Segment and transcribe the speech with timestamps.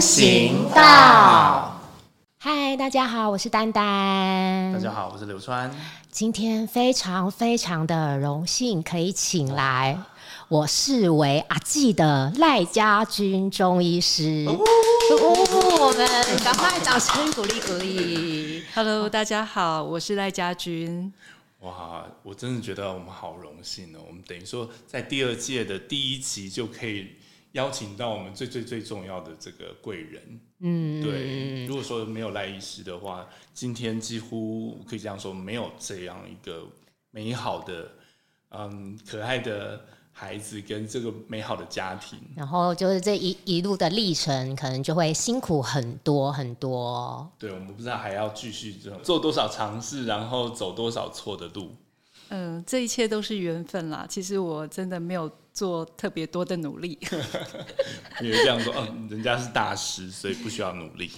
[0.00, 1.78] 行道。
[2.38, 4.72] 嗨，大家好，我是丹丹。
[4.72, 5.70] 大家好，我是刘川。
[6.10, 9.96] 今天非常非常的荣幸可以请来
[10.48, 14.46] 我视为阿纪的赖家军中医师。
[14.48, 14.56] 哦，
[15.78, 16.08] 我们
[16.42, 18.64] 赶快掌声鼓励鼓励。
[18.74, 21.12] Hello，大家好，我是赖家军。
[21.60, 24.00] 哇，我真的觉得我们好荣幸哦！
[24.08, 27.08] 我们等于说在第二届的第一集就可以。
[27.52, 31.66] 邀请到我们最最最重要的这个贵人，嗯，对。
[31.66, 36.64] 如果说没有赖医师的话，今天几乎可以这样说，没有这样一个
[37.10, 37.90] 美好的、
[38.50, 42.18] 嗯可爱的孩子跟这个美好的家庭。
[42.36, 47.28] 然后就是这一一路的历程，可能就会辛苦很多很多。
[47.38, 51.74] 对，我们不知道还要继续做多少尝试，然后走多少错的路。
[52.30, 54.06] 嗯，这一切都是缘分啦。
[54.08, 55.30] 其实我真的没有。
[55.52, 56.96] 做特别多的努力，
[58.22, 61.10] 因为这样说，嗯，人家是大师，所以不需要努力。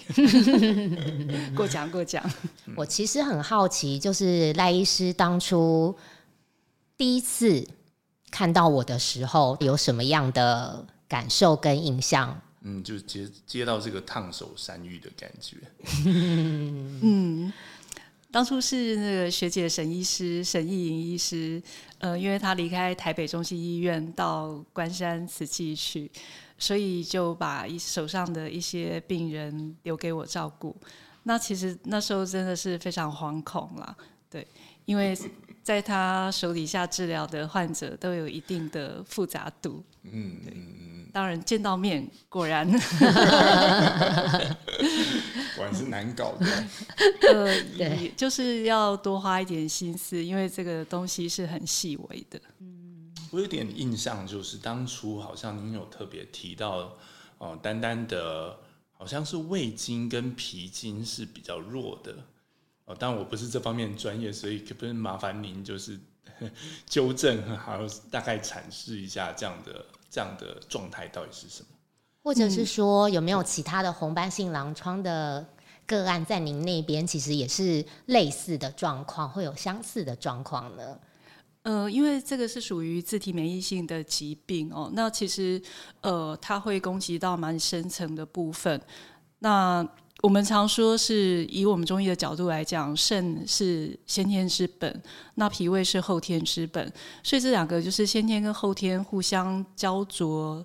[1.55, 2.25] 过奖过奖。
[2.75, 5.95] 我其实很好奇，就是赖医师当初
[6.97, 7.65] 第一次
[8.31, 12.41] 看到我的时候，有什么样的感受跟印象？
[12.63, 15.59] 嗯，就接接到这个烫手山芋的感觉。
[16.07, 17.53] 嗯。
[18.33, 21.63] 当初是那个学姐沈医师沈义莹医师，
[21.99, 26.11] 呃，因为他离开台北中心医院到关山慈济去，
[26.59, 30.75] 所以就把一手上的一些病人留给我照顾。
[31.25, 33.95] 那其实那时候真的是非常惶恐啦，
[34.31, 34.45] 对，
[34.87, 35.15] 因为
[35.63, 40.57] 在他手底下治疗的患者都有一定的复杂度，嗯，对。
[41.13, 42.67] 当然见到面，果然，
[45.56, 46.47] 果然是难搞的。
[47.33, 52.41] 呃， 对，就是要多花一点心思，因为这个东西是很细微的。
[52.61, 56.97] 嗯，我有点印象，就是当初好像您有特别提到，
[57.39, 58.58] 哦，单单的，
[58.92, 62.14] 好像是胃经跟脾经是比较弱的。
[62.85, 65.98] 哦，但我不是这方面专业，所以可不可以麻烦您就是
[66.86, 69.85] 纠正，还有大概阐释一下这样的。
[70.14, 71.68] 这样的状态到底是什么？
[72.23, 75.45] 或者是说，有没有其他的红斑性狼疮的
[75.87, 80.99] 个案在您那边，其实也是类似的状况，会有相似的状况呢？
[81.65, 85.61] 呃，因为这个是属于自体免疫性的疾病哦，那其实
[86.01, 88.81] 呃，它会攻击到蛮深层的部分。
[89.39, 89.87] 那
[90.23, 95.03] 我们常说是以我们中医的角度来讲，肾是先天之本，
[95.35, 100.65] 那脾胃是后天之本，所以这两个就是先天跟后天互相焦灼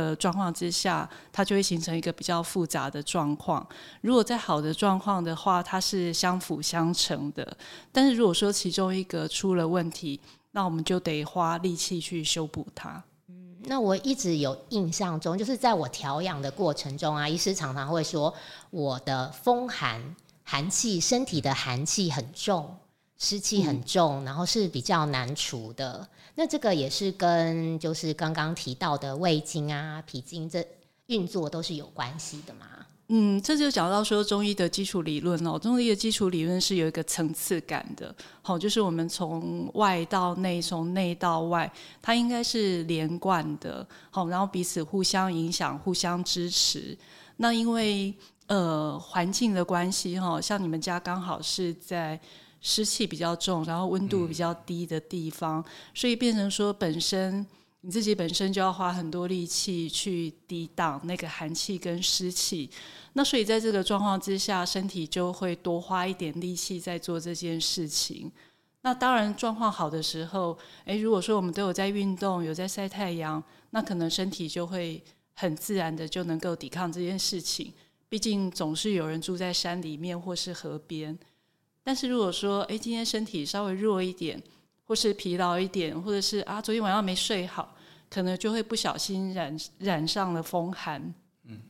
[0.00, 3.66] 的状况之下，它就会形成一个比较复杂的状况。
[4.00, 7.44] 如果在好的状况的话，它是相辅相成的；
[7.92, 10.20] 但是如果说其中一个出了问题，
[10.52, 13.02] 那我们就得花力气去修补它。
[13.68, 18.32] 那我一直有印象中，就是在我调养的过程中啊，医师常常会说
[18.70, 20.00] 我的风寒
[20.44, 22.76] 寒气，身体的寒气很重，
[23.18, 26.06] 湿气很重，然后是比较难除的。
[26.34, 30.62] 那这个也是跟就是刚刚提到的胃经啊、脾经这
[31.06, 32.66] 运作都是有关系的嘛。
[33.08, 35.56] 嗯，这就讲到说中医的基础理论哦。
[35.56, 38.12] 中医的基础理论是有一个层次感的，
[38.42, 41.72] 好，就是我们从外到内，从内到外，
[42.02, 46.98] 它应该是连贯的，好，然后彼此互相影响、互相支持。
[47.36, 48.12] 那因为
[48.48, 52.20] 呃环境的关系哈，像你们家刚好是在
[52.66, 57.46] 湿气比较重，然后温度比较低的地方，所以变成说本身。
[57.82, 62.68] 你自己本身就要花很多力气去抵挡那个寒气跟湿气，
[63.12, 68.32] 那所以在这个状况之下，身体就会多花一点力气在做这件事情。
[68.80, 73.40] 那当然状况好的时候，诶，如果说我们都有在运动，有在晒太阳，
[73.70, 75.00] 那可能身体就会
[75.34, 77.72] 很自然的就能够抵抗这件事情。
[78.08, 81.16] 毕竟总是有人住在山里面或是河边。
[81.86, 84.42] 但是如果说，哎，今天身体稍微弱一点，
[84.86, 87.74] 或是疲劳一点，或者是啊昨天晚上没睡好。
[88.08, 91.12] 可能就会不小心染染上了风寒，
[91.42, 91.60] 嗯，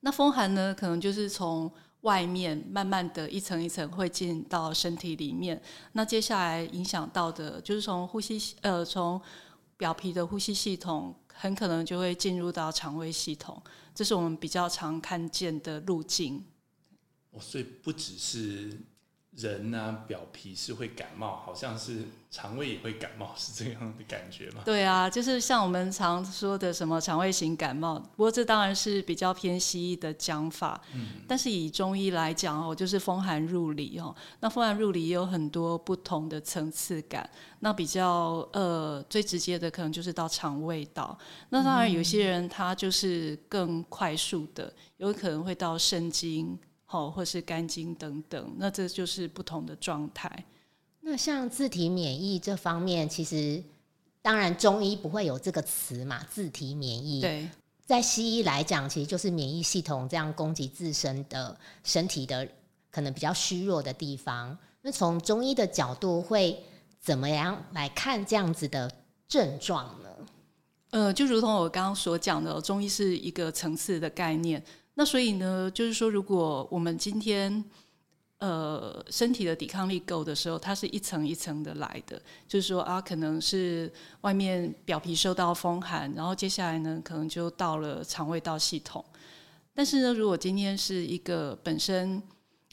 [0.00, 1.70] 那风寒呢，可能就是从
[2.02, 9.20] 外面慢慢的一层一层会进到身体里面，那接下来影响到的就是从呼吸呃从
[9.76, 13.60] 表皮的呼吸系统，很可能就会进入到肠胃系统，
[13.92, 16.44] 这是我们比较常看见的路径。
[17.32, 18.78] 哦，所以不只是
[19.36, 24.62] 人啊表皮是会感冒，好像是肠胃也会感冒，是这样的感觉吗？
[24.64, 30.80] 对啊，就是像我们常说的什么肠胃型感冒，不过这当然是比较偏西医的讲法。
[30.94, 34.14] 嗯，但是以中医来讲哦，就是风寒入里哦。
[34.38, 37.28] 那风寒入里也有很多不同的层次感。
[37.58, 41.18] 那比较呃最直接的可能就是到肠胃道。
[41.48, 46.56] 那当然有些人他就是更快速的，有可能会到肾经。
[46.86, 50.44] 哦，或是肝经等等，那这就是不同的状态。
[51.00, 53.60] 那像自体免疫这方面，其实
[54.22, 57.20] 当然中医不会有这个词嘛，自体免疫。
[57.20, 57.48] 对，
[57.84, 62.48] 在西医来讲，其实就是免疫系统这样攻击自身的身体的
[62.92, 64.56] 可能比较虚弱的地方。
[64.80, 66.62] 那从中医的角度，会
[67.00, 68.88] 怎么样来看这样子的
[69.26, 70.08] 症状呢？
[70.90, 74.64] 呃，就如同我刚刚所讲的，中医是一个层次的概念。
[74.94, 77.64] 那所以呢，就是说，如果我们今天
[78.38, 82.20] 呃身体的抵抗力够的时候，它是一层一层的来的。
[82.46, 89.04] 就是说啊，可能是外面表皮受到风寒，然后接下来呢，可能就到了肠胃道系统。
[89.74, 92.22] 但是呢，如果今天是一个本身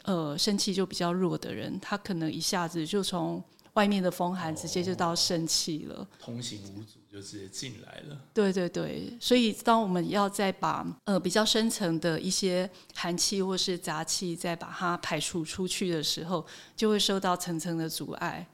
[0.04, 7.00] 呃生气就比较弱的人，他可能一下子就从外面的风寒直接就到肾气了，通行无阻。
[7.12, 8.18] 就直接进来了。
[8.34, 18.48] 对对对，所以当我们要再把呃比较深层的一些寒气或是杂气再把它排除出去的时候，就会受到层层的阻碍。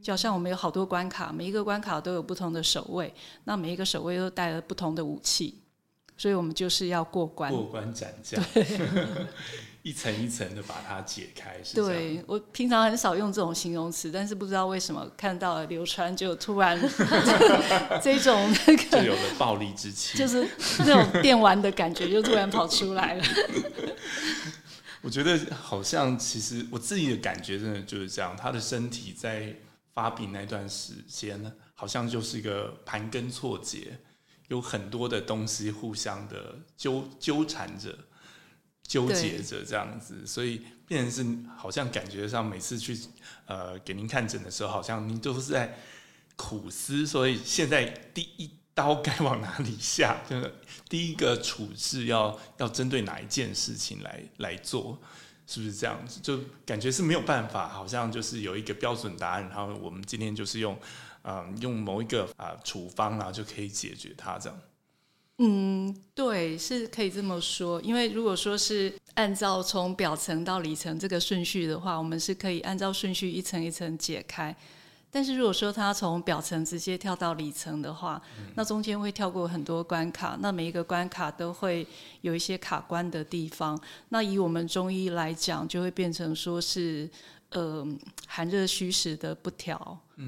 [0.00, 3.12] 就好像我们有好多关卡，每一个关卡都有不同的守卫，
[3.42, 5.58] 那每一个守卫都带了不同的武器，
[6.16, 8.40] 所以我们就是要过关，过关斩将。
[9.84, 16.80] 一层一层的把它解开，是对我平常很少用这种形容词，但是不知道为什么看到了流川就突然
[18.02, 20.48] 这种那个就有了暴力之气，就是
[20.78, 23.24] 那种电玩的感觉就突然跑出来了。
[25.02, 29.54] 我觉得好像其实我自己的感觉真的就是这样，他的身体在
[29.92, 33.98] 发病那段时间呢，好像就是一个盘根错节，
[34.48, 37.94] 有很多的东西互相的纠纠缠着。
[38.86, 42.98] 纠结着这样子，所以变成是好像感觉上每次去
[43.46, 45.76] 呃给您看诊的时候，好像您都是在
[46.36, 50.18] 苦思，所以现在第一刀该往哪里下？
[50.28, 50.54] 就是
[50.88, 54.98] 第一个处置要要针对哪一件事情来来做，
[55.46, 56.20] 是不是这样子？
[56.20, 60.78] 就感觉是没有办法，好像就是有一个标准答案，然后我们今天就是用
[61.22, 64.60] 嗯用某一个啊处方啊就可以解决它这样。
[65.38, 67.80] 嗯，对，是可以这么说。
[67.82, 74.54] 因为如果说是按照从表层到里层这个顺序的话，我们是可以按照顺序一层一层解开。
[75.10, 78.22] 但是如果说它从表层直接跳到里层的话，
[78.54, 81.84] 那中间会跳过很多关卡，那每一个关卡都会
[82.20, 83.80] 有一些卡关的地方。
[84.10, 87.10] 那以我们中医来讲，就会变成说是。
[87.54, 87.86] 呃，
[88.26, 89.76] 寒热虚实的不调，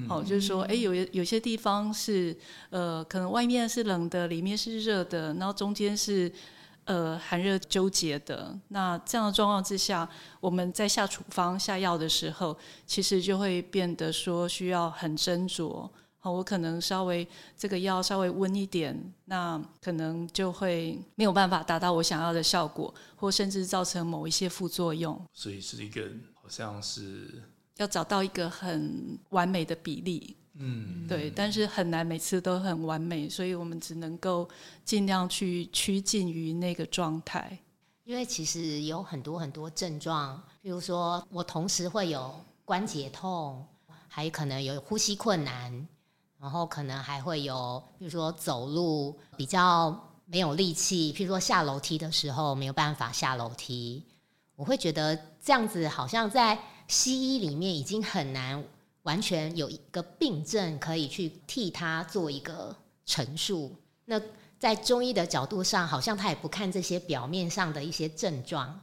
[0.07, 2.33] 好，就是说，哎，有有些地方是
[2.69, 6.31] 呃，可能外面是冷的，里面是热的，然后中间是
[6.85, 8.57] 呃寒热纠结的。
[8.69, 10.07] 那这样的状况之下，
[10.39, 15.89] 我们在下处方下药的时候，其实就会变得说需要很斟酌。
[16.19, 17.27] 好，我可能稍微
[17.57, 25.21] 这个药稍微温一点，那可能就会没有办法达到我想要的效果，或甚至造成某一些副作用。
[25.33, 26.01] 所以是一个。
[26.47, 27.43] 好像是
[27.75, 34.47] 要找到一个很完美的比例，嗯，对，但是很难每次都很完美，所以我们只能够
[34.85, 37.59] 尽量去趋近于那个状态。
[38.05, 42.33] 因为其实有很多很多症状，比如说我同时会有
[42.63, 43.67] 关节痛，
[44.07, 45.87] 还可能有呼吸困难，
[46.39, 54.01] 然后可能还会有，比如说走路比较没有力气，譬如说下楼梯的时候没有办法下楼梯。
[54.57, 58.61] 我会觉得这样子好像在西医里面已经很难
[59.03, 63.73] 完全有一个病症可以去替他做一个陈述。
[64.03, 64.19] 那
[64.59, 68.81] 在中医的角度上，好像他也不看这些表面上的一些症状，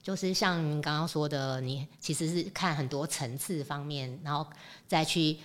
[0.00, 4.46] 就是像您刚刚说的，你其实是看很多层次方面，然后
[4.86, 5.38] 再去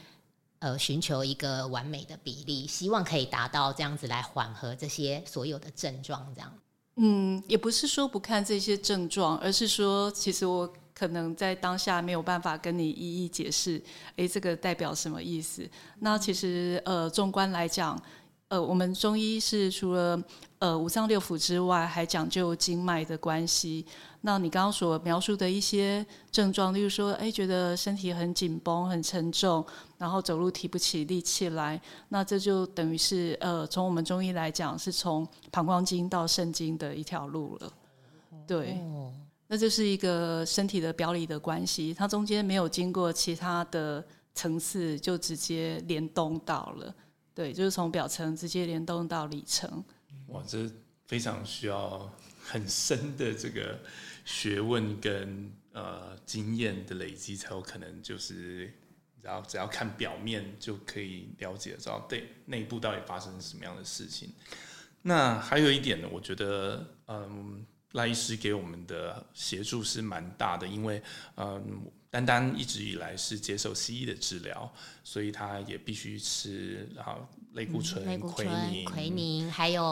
[0.59, 6.53] 呃寻求一个完美的比例，希望可以达到这样子来缓和这些所有的症状，这样。
[6.97, 13.81] 嗯，也不是说不看这些症状，而是说，其实我可能在当下没有办法跟你一一解释，
[14.17, 15.67] 诶，这个代表什么意思？
[15.99, 17.99] 那其实，呃，纵观来讲，
[18.49, 20.21] 呃，我们中医是除了
[20.59, 23.85] 呃五脏六腑之外，还讲究经脉的关系。
[24.23, 29.65] 那你刚刚所描述的一些症状，例如说，哎，觉得身体很紧绷、很沉重，
[30.01, 31.79] 然后走路提不起力气来，
[32.09, 37.71] 那这就等于是，呃，从我们中医来讲，是从膀胱经到肾经的一条路了。
[38.47, 38.81] 对，
[39.45, 44.03] 那就是一个身体的表里的关系，它中间没有经过其他的
[44.33, 46.95] 层次，就直接联动到了。
[47.35, 49.83] 对，就是从表层直接联动到里层。
[50.29, 50.67] 哇，这
[51.05, 52.11] 非常需要
[52.43, 53.79] 很深的这个
[54.25, 58.73] 学问跟呃经验的累积，才有可能就是
[59.21, 64.29] 然后只要看表面就可以了解到对内部到底发生什么样的事情。
[65.01, 71.01] 那还有一点呢，我觉得嗯赖医师给我们的协助是蛮大的，因为
[71.37, 71.91] 嗯。
[72.11, 74.69] 丹丹一直以来是接受西医的治疗，
[75.01, 77.15] 所以他也必须吃啊
[77.53, 79.83] 类固醇、奎宁、奎宁，还有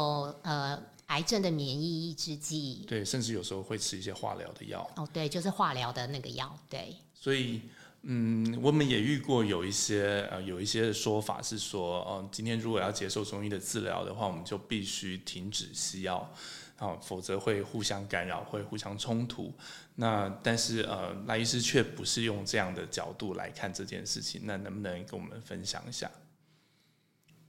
[0.42, 2.84] 呃癌症的免疫抑制剂。
[2.86, 4.86] 对，甚至有时候会吃一些化疗的药。
[4.98, 6.54] 哦，对，就是化疗的那个药。
[6.70, 6.94] 对。
[7.14, 7.62] 所以，
[8.04, 16.34] 嗯，我们也遇过有一些呃有一些说法是说，哦，今天如果要接受中医的治疗的话，我们就必须停止西药。
[16.78, 19.54] 啊，否则会互相干扰，会互相冲突。
[19.96, 24.44] 那但是呃，赖医师却不是用这样的角度来看这件事情。
[24.46, 26.10] 那能不能跟我们分享一下？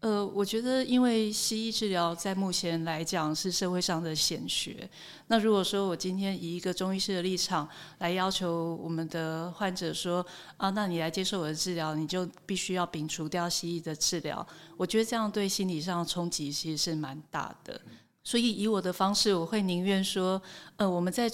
[0.01, 4.89] 呃，我觉得因为西医治疗在目前来讲是社会上的显学。
[5.27, 10.25] 那如果说我今天以一个中医师的立场来要求我们的患者说
[10.57, 14.47] 啊，那你来接受我的治疗，你就必须要摒除掉西医的治疗。
[14.79, 17.79] 我觉得这样对心理上的冲击其实是蛮大的。
[18.23, 20.41] 所以，以我的方式，我会宁愿说，
[20.77, 21.29] 呃，我们在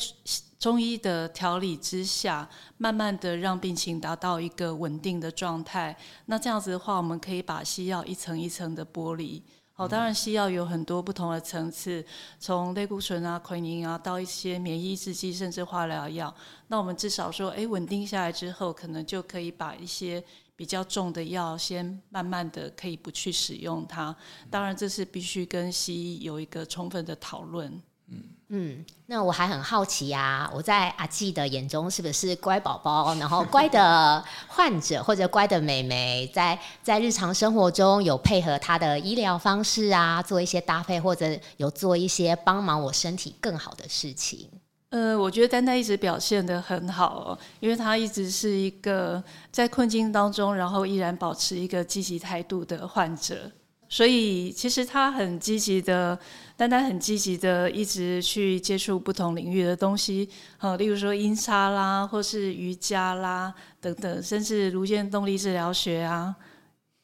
[0.58, 5.94] 中医的调理之下，慢慢的让病情达到一个稳定的状态。
[6.26, 9.42] 那这样子的话，我们可以把西药一层一层的剥离。
[9.72, 12.02] 好，当然西药有很多不同的层次，
[12.38, 16.34] 从类固醇啊、奎宁啊，到一些免疫制剂，甚至化疗药。
[16.68, 20.22] 那我们至少说，哎，稳定下来之后，可能就可以把一些。
[20.56, 24.16] 比较重的药，先慢慢的可以不去使用它。
[24.50, 27.70] 当然，这是必须跟西医有一个充分的讨论。
[28.08, 33.12] 嗯嗯，那我还很好奇呀，我在阿纪的眼中是不是乖宝宝？
[33.16, 44.48] 然后乖的患者或者乖的美眉，在在日常生活中有配合他的医疗方式啊，做一些搭配，或者有做一些帮忙我身体更好的事情。
[44.90, 53.50] 呃，我觉得丹丹一直表现的很好哦，因为他一直是一个在困境当中，然后依然保持一个积极态度的患者。
[53.88, 56.16] 所以其实他很积极的，
[56.56, 60.28] 丹丹很积极的，一直去接触不同领域的东西，
[60.58, 66.34] 呃，例如说音叉啦，或是瑜伽啦等等，甚至颅间动力治疗学啊，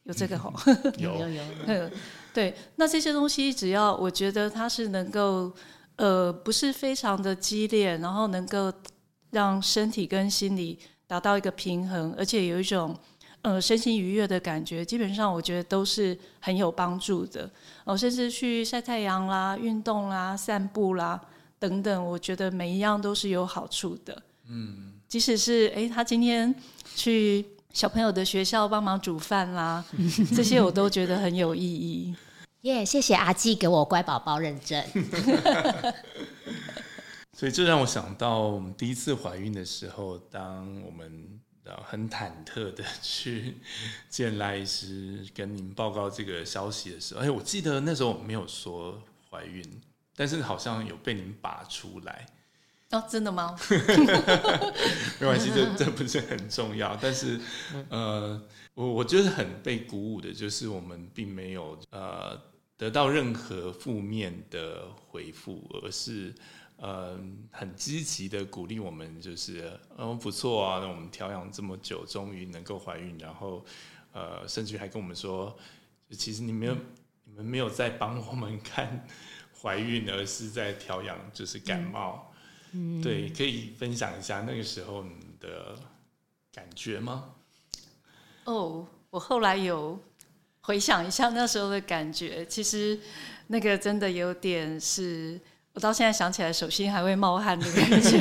[0.05, 0.53] 有这个吼，
[0.99, 1.91] 有有有，
[2.33, 5.53] 对，那这些东西只要我觉得他是能够。
[5.97, 8.73] 呃，不是非常的激烈，然后能够
[9.31, 12.97] 让身体跟心理达到一个平衡，而且有一种
[13.43, 14.85] 呃身心愉悦的感觉。
[14.85, 17.49] 基本上，我觉得都是很有帮助的。
[17.85, 21.21] 哦，甚至去晒太阳啦、运动啦、散步啦
[21.59, 24.23] 等等，我觉得每一样都是有好处的。
[24.49, 26.55] 嗯，即使是哎，他今天
[26.97, 29.85] 去小朋友的学校帮忙煮饭啦，
[30.35, 32.15] 这些我都觉得很有意义。
[32.63, 34.81] 耶，谢谢阿基给我乖宝宝认证。
[37.37, 41.41] 所以这让我想到我们第一次怀孕的时候，当我们
[41.85, 43.57] 很忐忑的 去
[44.09, 49.61] 见赖医师，跟您报告这个消息的时候，哎，我记得那时候我没有说怀孕，
[50.15, 52.27] 但是好像有被您拔出来。
[52.93, 53.59] 哦，真的吗？
[55.19, 56.97] 没关系，这这不是很重要。
[57.03, 57.41] 但是，
[57.89, 58.41] 呃，
[58.75, 62.41] 我我觉得很被鼓舞的，就是我们并没有呃。
[62.83, 66.35] 得到任何负面的回复，而是
[66.79, 73.65] 嗯很积极的鼓励我们，就是嗯不错啊，那我们调养这么久，终于能够怀孕，然后
[74.11, 75.57] 呃甚至还跟我们说，
[76.11, 76.77] 其实你没有
[77.23, 79.07] 你们没有在帮我们 看
[79.63, 82.35] 怀孕，而是在调养就是感冒，
[82.73, 85.79] 嗯对，可以分享一下那个时候你的
[86.53, 87.33] 感觉吗？
[88.43, 90.01] 哦，我后来有。
[90.63, 92.99] 回想一下那时候的感觉，其实
[93.49, 95.39] 那个真的有点是，
[95.73, 98.19] 我到现在想起来手心还会冒汗的感觉。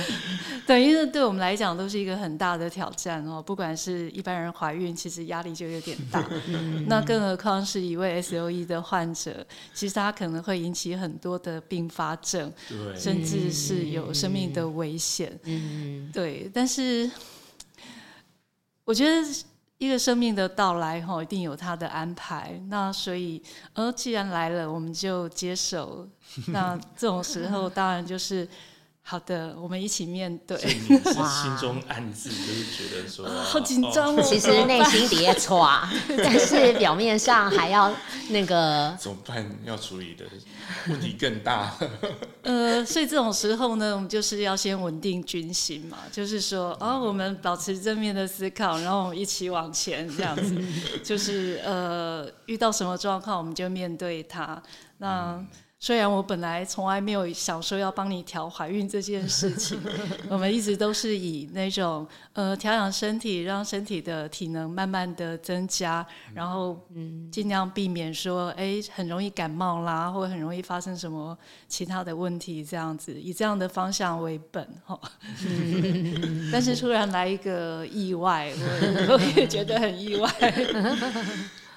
[0.66, 3.42] 对，因为对我们来讲都是一个很大的挑战哦。
[3.42, 6.24] 不管是一般人怀孕，其实压力就有点大。
[6.86, 9.44] 那更何况是一位 S O E 的患者，
[9.74, 12.52] 其实他可能会引起很多的并发症，
[12.94, 15.36] 甚至是有生命的危险。
[15.44, 16.48] 嗯，对。
[16.52, 17.10] 但是
[18.84, 19.26] 我觉得。
[19.80, 22.60] 一个生命的到来，哈，一定有他的安排。
[22.68, 26.06] 那所以，呃，既然来了，我们就接受。
[26.48, 28.46] 那这种时候，当然就是
[29.10, 30.56] 好的，我们一起面对。
[30.56, 34.22] 心中暗自就是觉得说，好紧张哦。
[34.22, 35.84] 其实内心底下歘，
[36.16, 37.92] 但是表面上还要
[38.28, 39.44] 那个 怎么办？
[39.64, 40.24] 要处理的
[40.88, 41.74] 问题更大。
[42.42, 50.54] 呃，所以这种时候呢，我们就是要先稳定军心嘛，就是说，啊，我们保持正面的思考，然后我们一起往前，这样子，
[51.02, 54.62] 就是呃，遇到什么状况，我们就面对它。
[54.98, 55.44] 那
[55.82, 59.80] 虽然我本来从来没有想说要帮你调怀孕这件事情，
[60.28, 75.00] 我们一直都是以那种呃调养身体，让身体的体能慢慢的增加，然后嗯尽量避免说哎很容易感冒啦，或者很容易发生什么其他的问题这样子，以这样的方向为本哈。
[76.52, 78.52] 但是突然来一个意外，
[79.08, 80.30] 我 我也觉得很意外。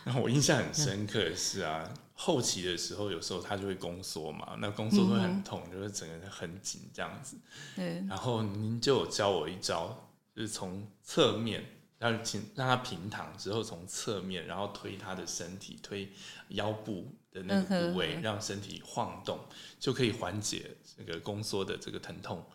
[0.03, 1.89] 然后我印象很深刻的是啊。
[2.13, 7.35] 后期的时候，有时候他就会宫缩嘛，那宫缩会很痛，就是整个人很紧这样子。
[7.75, 8.03] 对。
[8.07, 11.65] 然后您就有教我一招，就是从侧面
[11.97, 16.11] 让请让他平躺之后，从侧面然后推他的身体，推
[16.49, 19.39] 腰部的那个部位，让身体晃动，
[19.79, 22.45] 就可以缓解这个宫缩的这个疼痛。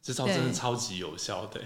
[0.00, 1.60] 这招真的超级有效的。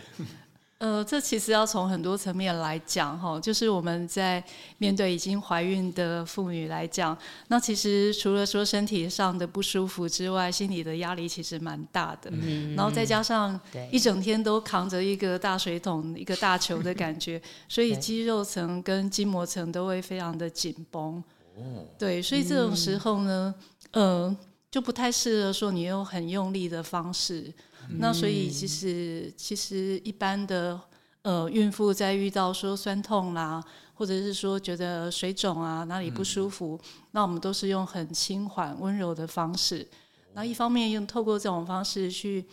[0.78, 4.42] 呃，这其实要从很多层面来讲哈，就是我们在
[4.78, 7.18] 面对已经怀孕的妇女来讲，
[7.48, 12.30] 那其实除了说身体上的不舒服之外，心理的压力其实蛮大的。
[12.32, 13.58] 嗯，然后再加上
[13.90, 21.20] 一整天都扛着一个大水桶、一个大球的感觉， 所以肌肉层跟筋膜层都会非常的紧绷。
[21.56, 23.52] 哦，对，所以这种时候呢，
[23.90, 24.36] 呃，
[24.70, 27.52] 就不太适合说你用很用力的方式。
[27.96, 30.78] 那所以其实其实一般的
[31.22, 33.64] 呃孕妇在遇到说酸痛啦，
[33.94, 36.78] 或者是说觉得水肿啊哪里不舒服，
[37.12, 39.88] 那我们都是用很轻缓温柔的方式。
[40.34, 42.46] 那一方面用透过这种方式去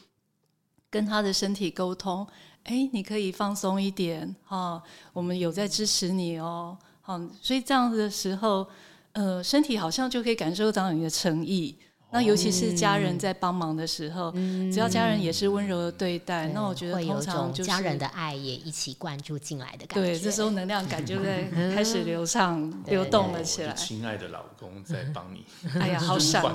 [0.90, 2.26] 跟他的身体沟通，
[2.64, 8.66] 哎，你可以放松一点哈，我们有在支持你哦，好，所以这样子的时候，
[9.12, 11.78] 呃，身体好像就可以感受到你的诚意。
[12.12, 14.32] 那尤其是家人在帮忙的时候，
[14.72, 20.12] 只要家人也是温柔的对待，那我觉得通常就是家人的爱也一起灌注进来的感觉。
[20.12, 21.44] 对，这时候能量感就在
[21.74, 23.74] 开始流畅、流动了起来。
[23.74, 25.44] 亲爱的老公在帮你，
[25.80, 26.42] 哎呀，好 闪！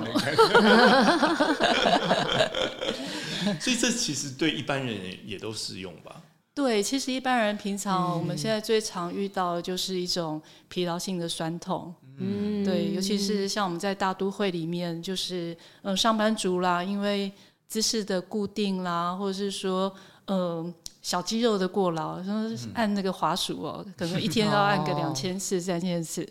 [3.61, 6.23] 所以这其实对一般人也都适用吧？
[6.55, 11.95] 对，其实一般人平常我们现在最常遇到的就是一种疲劳性的酸痛。
[12.21, 17.33] 嗯，对，尤其是像我们在大都会里面，就是嗯，上班族啦，因为
[17.67, 19.91] 姿势的固定啦，或者是说
[20.27, 22.33] 嗯，小肌肉的过劳，说
[22.75, 26.29] 按那个滑鼠哦，可能一 天要按个两千次、三千次，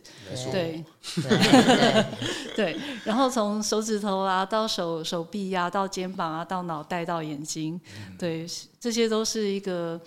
[0.51, 0.83] 对，
[2.55, 7.79] 对，然后从手指头啊，到手手臂呀，到肩膀啊，到脑袋，到眼睛，
[8.17, 8.45] 对，
[8.79, 9.99] 这些都是一个。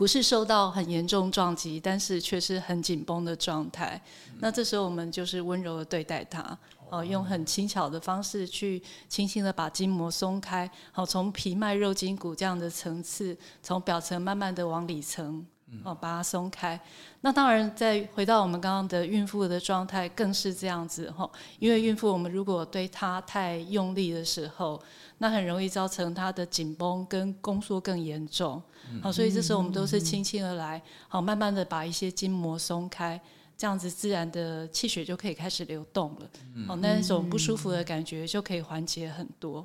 [0.00, 4.00] 不是受到很严重撞击，但是却是很紧绷的状态。
[4.38, 6.58] 那这时候我们就是温柔的对待它，
[6.88, 15.44] 哦，用很轻巧的方式去轻轻的把筋膜松开，好，从皮脉肉筋骨这样的层次，从表层慢慢的往里层，
[15.84, 16.78] 哦，把它松开。
[17.20, 21.30] 那当然，再回到我们刚刚的孕妇的状态，更是这样子哈。
[21.58, 24.82] 因为孕妇我们如果对她太用力的时候，
[25.18, 28.62] 那很容易造成她的紧绷跟宫缩更严重。
[29.02, 33.20] 好，所以这时候我们都是轻轻的来，好，慢慢的把一些筋膜松开，
[33.56, 36.30] 这样子自然的气血就可以开始流动了。
[36.66, 39.64] 好，那种不舒服的感觉就可以缓解很多。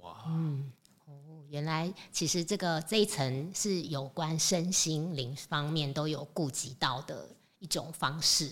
[0.00, 0.24] 哇，
[1.50, 7.28] 原来其实这个这一层是有关身心灵方面都有顾及到的
[7.58, 8.50] 一种方式，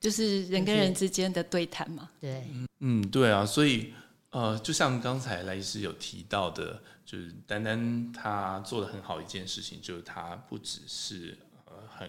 [0.00, 2.10] 就是人跟人之间的对谈嘛。
[2.20, 2.46] 对，
[2.80, 3.92] 嗯，对啊，所以
[4.30, 6.82] 呃，就像刚才赖医师有提到的。
[7.04, 12.08] 就是丹丹他做的很好一件事情，就是他不只是呃很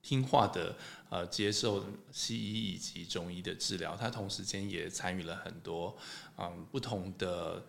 [0.00, 0.74] 听话的
[1.10, 5.96] 呃接受西医以及中医的治疗，他同时间也参与了很多
[6.38, 7.64] 嗯不同的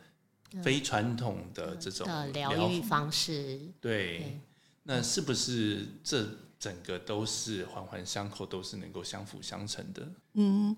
[0.62, 3.60] 非传统的这种疗愈方式。
[3.80, 4.40] 对，
[4.84, 6.28] 那是不是这
[6.60, 10.08] 整个都是环环相扣，都是能够相辅相成的？
[10.34, 10.76] 嗯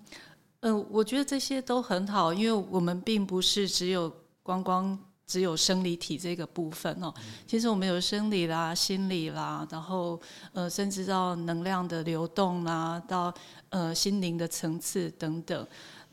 [0.60, 4.10] 嗯，我觉得这些都很好，因为我们并不是只有
[4.42, 4.98] 光光。
[5.28, 7.12] 只有生理体这个部分哦，
[7.48, 10.20] 其实我们有生理啦、心理啦，然后
[10.52, 13.34] 呃，甚至到能量的流动啦，到
[13.70, 15.66] 呃心灵的层次等等。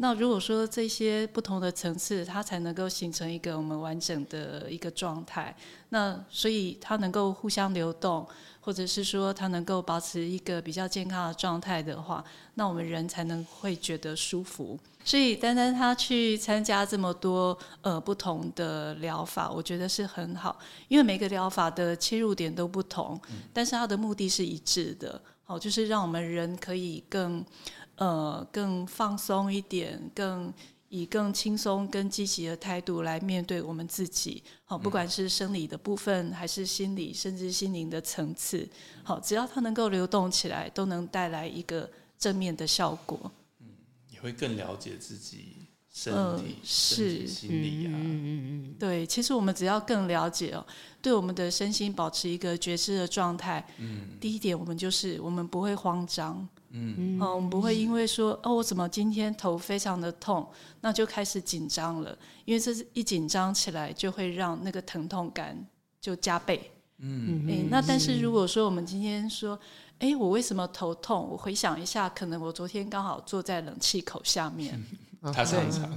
[0.04, 5.56] 那如果说这些不同的层次，它才能够形成一个我们完整的一个状态。
[5.92, 8.28] 那所以它能够互相流动，
[8.60, 12.22] 或者是说它能够保持一个比较健康的状态的话，
[12.56, 14.78] 那我们人才能会觉得舒服。
[15.06, 23.18] 所以单单他去参加这么多呃不同的疗法，我觉得是很好，因为每个疗法的切入点都不同，
[23.54, 27.46] 但是它的目的是一致的，好，就是让我们人可以更
[27.96, 30.54] 呃更放松一点，更。
[30.96, 38.70] 以更轻松、更积极的态度来面对我们自己，好，不管是生理的部分，还是心理，甚至心灵的层次，
[39.04, 43.20] 好，只要它能够流动起来，都能带来一个正面的效果。
[43.62, 43.70] 嗯，
[44.12, 45.63] 也会更了解自己
[45.94, 47.92] 身体、是心理啊。
[47.94, 50.66] 嗯嗯嗯，对，其实我们只要更了解哦，
[51.02, 53.64] 对我们的身心保持一个觉知的状态。
[53.78, 56.46] 嗯，第一点，我们就是我们不会慌张。
[56.72, 60.50] 嗯，哦，我们不会因为说哦，我怎么今天头非常的痛，
[60.82, 65.56] 那就开始紧张了，因为这是一紧张起来，就会让那个疼痛感
[66.02, 66.72] 就加倍。
[66.98, 69.60] 嗯，哎，那但是如果说我们今天说，
[70.00, 71.30] 哎，我为什么头痛？
[71.30, 74.84] 我回想一下，可能我昨天刚好坐在冷气口下面，
[75.32, 75.90] 他擅长。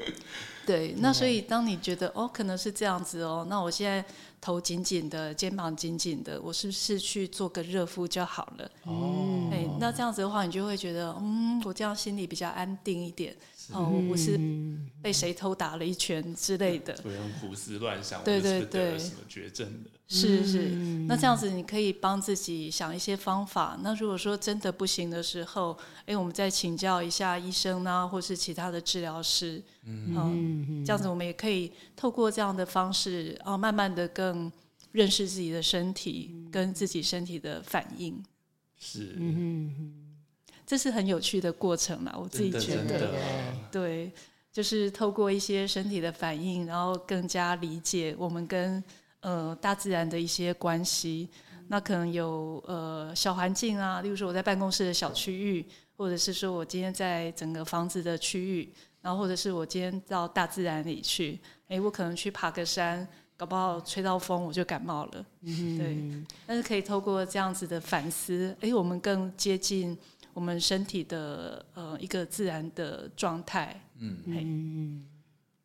[0.66, 4.04] 对，那所以当你觉得哦，可能是这样子哦，那我现在。
[4.44, 8.70] 头紧紧的，肩膀紧紧的，我是不是去做个热敷就好了？
[8.82, 13.34] 哦，哎，那这样子的话，你就会觉得，嗯，我这样心里比较安定一点。
[13.72, 14.38] 哦，我是
[15.02, 19.90] 被谁偷打了一拳之类的， 不用胡思乱想，对对对，什么绝症的？
[20.06, 20.68] 是是，
[21.08, 23.76] 那这样子你可以帮自己想一些方法。
[23.82, 29.62] 那如果说真的不行的时候，哎，我们再请教一下医生呢，或是其他的治疗师。
[29.86, 34.52] 嗯，这样子我们也可以透过这样的方式，哦，慢慢的更
[34.92, 38.22] 认识自己的身体跟自己身体的反应。
[38.78, 40.03] 是，嗯。
[40.66, 43.12] 这是很有趣的过程啦，我自己觉得，
[43.70, 44.10] 对，
[44.50, 48.82] 就是透过一些身体的反应，然后更加理解我们跟
[49.20, 51.28] 呃大自然的一些关系。
[51.68, 66.24] 那可能有呃小环境啊，例如说我在办公室的小区域，或者是说我今天在整个房子的区域，然后或者是我今天到大自然里去，哎，我可能去爬个山，搞不好吹到风我就感冒了，对。
[66.46, 69.98] 但是可以透过这样子的反思，哎，我们更接近。
[70.34, 74.18] 我们身体的呃一个自然的状态，嗯。
[74.26, 75.06] 嗯，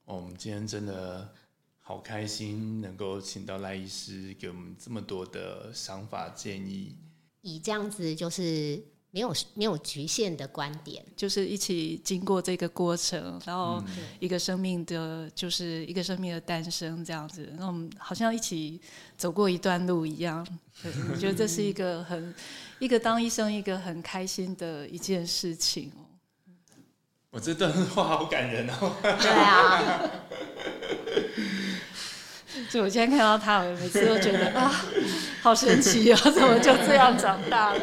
[0.05, 1.33] 哦，我们今天真的
[1.81, 6.95] 好开心，能够请到赖医师给我们这么多的想法建议，
[7.41, 13.83] 以这样子就是没有没有局限的观点，就是一起经过这个过程，然后
[14.19, 18.79] 一个生命的，就是一个生命的诞生这样子，那我们好像一起
[19.17, 20.45] 走过一段路一样，
[21.11, 22.33] 我觉得这是一个很。
[22.79, 25.99] 一个当医生，一个很开心的一件事情哦。
[27.29, 28.95] 我这段话好感人哦。
[29.01, 30.09] 对啊。
[32.69, 34.71] 就我今天看到他，我每次都觉得啊，
[35.41, 37.79] 好神奇哦，怎么就这样长大了？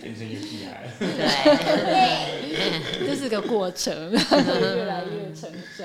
[0.00, 0.88] 变成一个屁孩。
[0.98, 1.08] 对。
[3.06, 5.84] 这是个过程， 越来越成熟。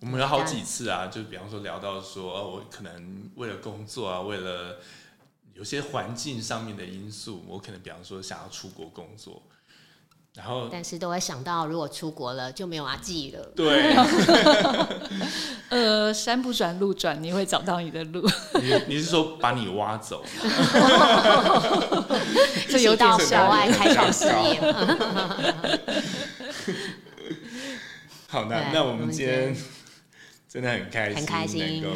[0.00, 4.78] 我们有好几次啊，就比方说聊到说，哦，我可能为了工作啊，为了。
[5.54, 9.42] 有些环境上面的因素，我可能比方说想要出国工作，
[10.36, 13.42] 然后但是都会想到，如果出国了就没有阿纪了。
[13.56, 13.96] 对，
[15.70, 18.28] 呃，山不转路转，你会找到你的路。
[18.60, 20.22] 你你是说把你挖走？
[22.68, 24.60] 就有到国外开创事业。
[28.28, 29.56] 好，那那我们今天。
[30.48, 31.92] 真的很开心，很开心，对，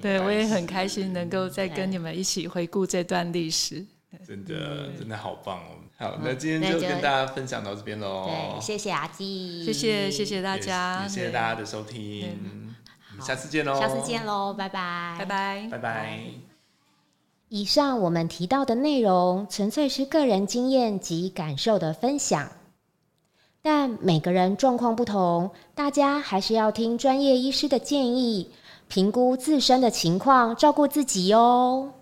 [0.00, 3.84] 对我也很开心，能够再跟你们一起回顾这段历史。
[4.24, 5.74] 真的，真的好棒哦！
[5.98, 8.26] 好，那今天就跟大家分享到这边喽。
[8.26, 12.74] 对，谢谢阿基，谢谢谢谢大家，谢谢大家的收听，
[13.20, 16.20] 下次见喽，下次见喽，拜拜，拜拜，拜拜。
[17.48, 22.50] 以上我们提到的内容，纯粹是个人经验及感受的分享。
[23.62, 28.50] 但每个人状况不同，大家还是要听专业医师的建议，
[28.86, 31.92] 评估自身的情况，照顾自己哦。